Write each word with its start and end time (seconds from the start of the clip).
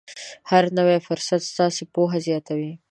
هر 0.49 0.63
نوی 0.77 0.97
فرصت 1.07 1.39
ستاسې 1.51 1.83
پوهه 1.93 2.17
زیاتوي. 2.27 2.71